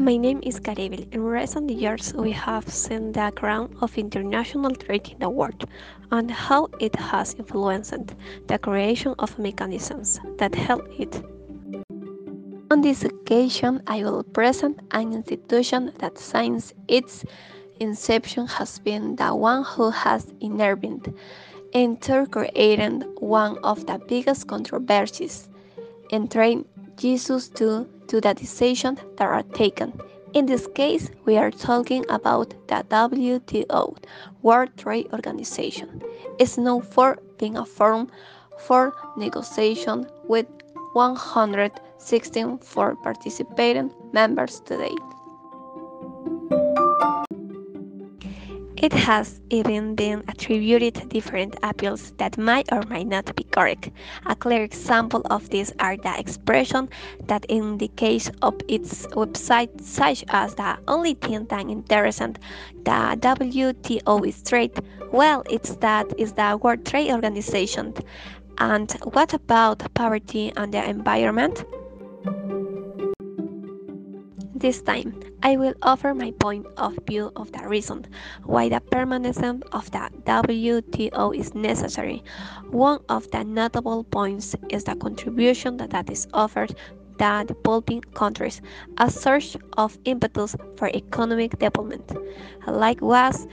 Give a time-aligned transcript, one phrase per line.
[0.00, 1.12] My name is Karevil.
[1.12, 5.66] In recent years, we have seen the growth of international trade in the world
[6.10, 8.14] and how it has influenced
[8.46, 11.22] the creation of mechanisms that help it.
[12.70, 17.26] On this occasion, I will present an institution that since its
[17.78, 21.12] inception has been the one who has intervened
[21.74, 25.50] into creating one of the biggest controversies
[26.10, 26.64] and trained
[26.96, 29.92] Jesus to, to the decisions that are taken.
[30.32, 33.96] In this case, we are talking about the WTO,
[34.42, 36.02] World Trade Organization.
[36.38, 38.10] It's known for being a forum
[38.58, 40.46] for negotiation with
[40.92, 44.94] 116 for participating members today.
[48.82, 53.90] It has even been attributed different appeals that might or might not be correct.
[54.24, 56.88] A clear example of this are the expression
[57.26, 63.18] that in the case of its website such as the only thing that interests the
[63.20, 64.72] WTO is trade.
[65.12, 67.92] Well, it's that is the World Trade Organization.
[68.56, 71.66] And what about poverty and the environment?
[74.60, 78.04] This time, I will offer my point of view of the reason
[78.44, 82.22] why the permanence of the WTO is necessary.
[82.70, 86.76] One of the notable points is the contribution that is offered
[87.20, 88.62] the developing countries,
[88.96, 92.10] a source of impetus for economic development.
[92.66, 93.46] Likewise,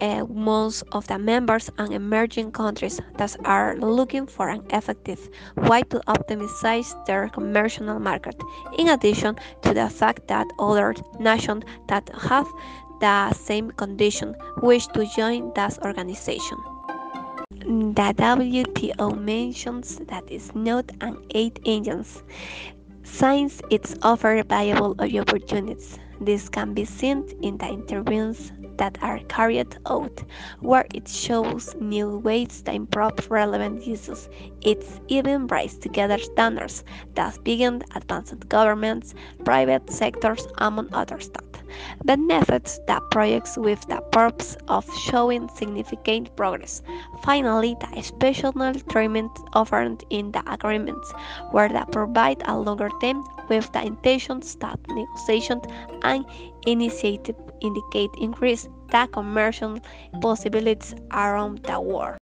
[0.00, 5.82] uh, most of the members and emerging countries that are looking for an effective way
[5.82, 8.34] to optimize their commercial market,
[8.76, 12.48] in addition to the fact that other nations that have
[13.00, 16.58] the same condition wish to join this organization.
[17.62, 22.20] The WTO mentions that it's not an aid agency,
[23.04, 25.98] since it offers valuable opportunities.
[26.20, 30.22] This can be seen in the interviews that are carried out,
[30.60, 34.28] where it shows new ways to improve relevant uses.
[34.62, 39.14] It even brings together standards that begin advanced governments,
[39.44, 41.51] private sectors, among other stuff
[42.04, 46.82] benefits that projects with the purpose of showing significant progress.
[47.22, 48.52] Finally, the special
[48.90, 51.12] treatment offered in the agreements,
[51.50, 55.64] where they provide a longer term with the intentions that negotiations
[56.02, 56.24] and
[56.66, 59.78] initiative indicate increase the commercial
[60.20, 62.18] possibilities around the world.